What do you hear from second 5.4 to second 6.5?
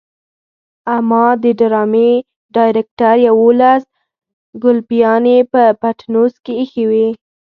په پټنوس